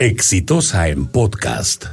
[0.00, 1.84] Exitosa en podcast.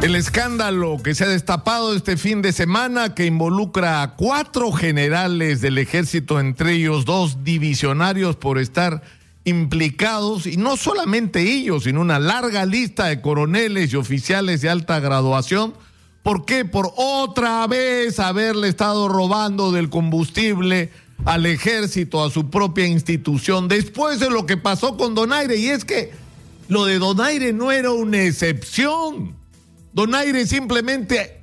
[0.00, 5.60] El escándalo que se ha destapado este fin de semana que involucra a cuatro generales
[5.60, 9.02] del ejército, entre ellos dos divisionarios por estar
[9.42, 15.00] implicados, y no solamente ellos, sino una larga lista de coroneles y oficiales de alta
[15.00, 15.74] graduación.
[16.22, 16.64] ¿Por qué?
[16.64, 20.92] Por otra vez haberle estado robando del combustible
[21.24, 25.56] al ejército, a su propia institución, después de lo que pasó con Donaire.
[25.56, 26.12] Y es que
[26.68, 29.36] lo de Donaire no era una excepción.
[29.92, 31.42] Donaire simplemente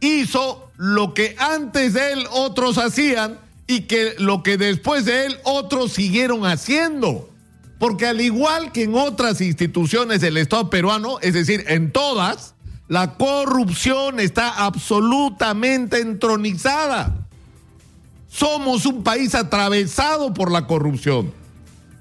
[0.00, 5.36] hizo lo que antes de él otros hacían y que lo que después de él
[5.44, 7.30] otros siguieron haciendo.
[7.78, 12.54] Porque al igual que en otras instituciones del Estado peruano, es decir, en todas,
[12.88, 17.25] la corrupción está absolutamente entronizada.
[18.36, 21.32] Somos un país atravesado por la corrupción.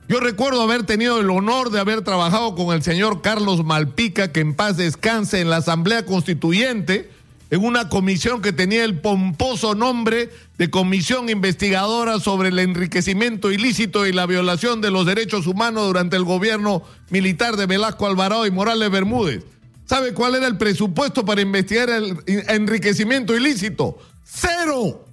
[0.09, 4.41] Yo recuerdo haber tenido el honor de haber trabajado con el señor Carlos Malpica, que
[4.41, 7.09] en paz descanse en la Asamblea Constituyente,
[7.51, 14.05] en una comisión que tenía el pomposo nombre de Comisión Investigadora sobre el Enriquecimiento Ilícito
[14.05, 18.51] y la Violación de los Derechos Humanos durante el gobierno militar de Velasco Alvarado y
[18.51, 19.45] Morales Bermúdez.
[19.85, 23.97] ¿Sabe cuál era el presupuesto para investigar el enriquecimiento ilícito?
[24.25, 25.04] Cero.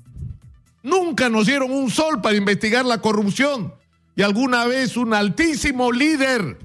[0.82, 3.74] Nunca nos dieron un sol para investigar la corrupción.
[4.16, 6.58] Y alguna vez un altísimo líder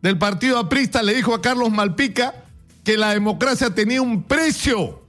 [0.00, 2.34] del partido aprista le dijo a Carlos Malpica
[2.84, 5.02] que la democracia tenía un precio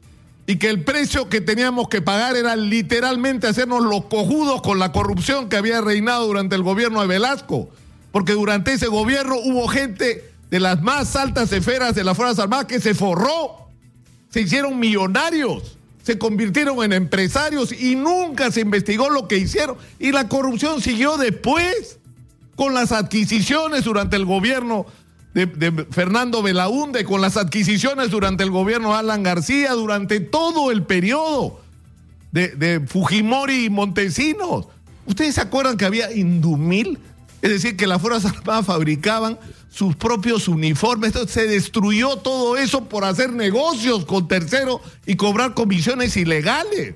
[0.48, 4.92] y que el precio que teníamos que pagar era literalmente hacernos los cojudos con la
[4.92, 7.70] corrupción que había reinado durante el gobierno de Velasco.
[8.12, 12.66] Porque durante ese gobierno hubo gente de las más altas esferas de las Fuerzas Armadas
[12.66, 13.70] que se forró,
[14.30, 15.79] se hicieron millonarios
[16.10, 19.78] se convirtieron en empresarios y nunca se investigó lo que hicieron.
[20.00, 22.00] Y la corrupción siguió después
[22.56, 24.88] con las adquisiciones durante el gobierno
[25.36, 30.82] de, Fernando Belaunde, con las adquisiciones durante el gobierno de Alan García, durante todo el
[30.82, 31.62] periodo
[32.32, 34.66] de, de Fujimori y Montesinos.
[35.06, 36.98] ¿Ustedes se acuerdan que había Indumil?
[37.44, 39.38] Es decir, que las Fuerzas Armadas fabricaban
[39.70, 41.10] sus propios uniformes.
[41.10, 46.96] Entonces se destruyó todo eso por hacer negocios con terceros y cobrar comisiones ilegales.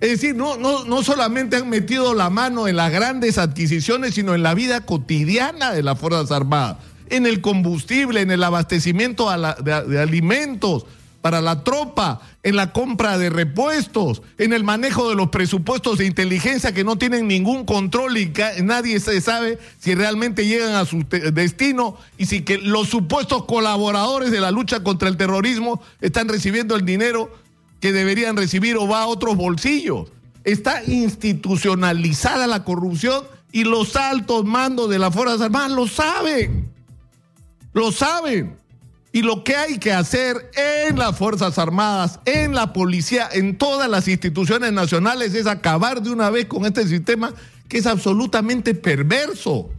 [0.00, 4.34] Es decir, no, no, no solamente han metido la mano en las grandes adquisiciones, sino
[4.34, 6.78] en la vida cotidiana de las Fuerzas Armadas,
[7.10, 10.86] en el combustible, en el abastecimiento de alimentos,
[11.20, 16.06] para la tropa, en la compra de repuestos, en el manejo de los presupuestos de
[16.06, 18.32] inteligencia que no tienen ningún control y
[18.62, 24.30] nadie se sabe si realmente llegan a su destino y si que los supuestos colaboradores
[24.30, 27.30] de la lucha contra el terrorismo están recibiendo el dinero
[27.80, 30.08] que deberían recibir o va a otros bolsillos.
[30.44, 36.70] Está institucionalizada la corrupción y los altos mandos de las Fuerzas Armadas lo saben.
[37.72, 38.59] Lo saben.
[39.12, 43.90] Y lo que hay que hacer en las Fuerzas Armadas, en la policía, en todas
[43.90, 47.34] las instituciones nacionales es acabar de una vez con este sistema
[47.68, 49.70] que es absolutamente perverso.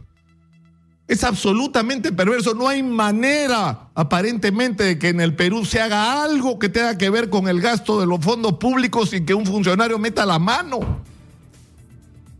[1.08, 2.54] Es absolutamente perverso.
[2.54, 7.10] No hay manera, aparentemente, de que en el Perú se haga algo que tenga que
[7.10, 11.02] ver con el gasto de los fondos públicos sin que un funcionario meta la mano.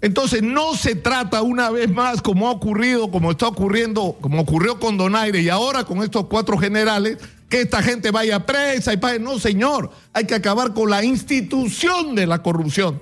[0.03, 4.81] Entonces no se trata una vez más, como ha ocurrido, como está ocurriendo, como ocurrió
[4.81, 7.19] con Donaire y ahora con estos cuatro generales,
[7.49, 9.21] que esta gente vaya presa y pague.
[9.21, 13.01] No, señor, hay que acabar con la institución de la corrupción,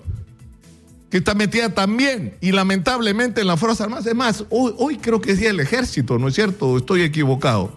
[1.11, 4.05] que está metida también y lamentablemente en las Fuerzas Armadas.
[4.05, 6.77] Es más, hoy, creo que es día del ejército, ¿no es cierto?
[6.77, 7.73] Estoy equivocado.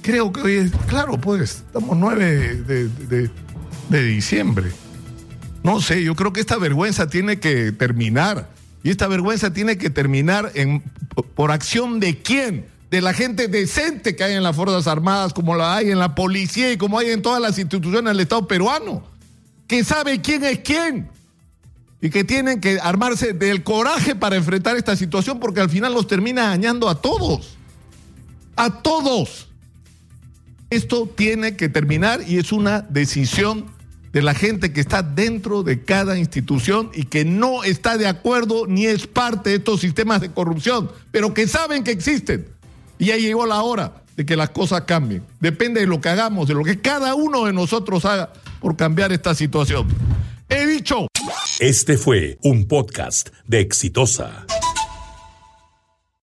[0.00, 2.64] Creo que hoy es, claro, pues, estamos 9
[3.90, 4.72] de diciembre.
[5.62, 8.48] No sé, yo creo que esta vergüenza tiene que terminar.
[8.82, 10.82] Y esta vergüenza tiene que terminar en,
[11.34, 12.66] por acción de quién?
[12.90, 16.14] De la gente decente que hay en las Fuerzas Armadas, como la hay en la
[16.14, 19.02] policía y como hay en todas las instituciones del Estado peruano,
[19.66, 21.10] que sabe quién es quién
[22.00, 26.06] y que tienen que armarse del coraje para enfrentar esta situación porque al final los
[26.06, 27.56] termina dañando a todos.
[28.56, 29.48] A todos.
[30.70, 33.66] Esto tiene que terminar y es una decisión
[34.12, 38.66] de la gente que está dentro de cada institución y que no está de acuerdo
[38.66, 42.46] ni es parte de estos sistemas de corrupción, pero que saben que existen.
[42.98, 45.22] Y ya llegó la hora de que las cosas cambien.
[45.40, 49.12] Depende de lo que hagamos, de lo que cada uno de nosotros haga por cambiar
[49.12, 49.86] esta situación.
[50.48, 51.06] He dicho.
[51.60, 54.46] Este fue un podcast de Exitosa.